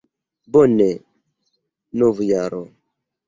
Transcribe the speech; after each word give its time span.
Bone, 0.51 0.87
novjaro! 1.99 2.63